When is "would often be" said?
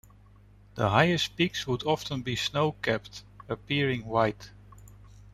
1.67-2.35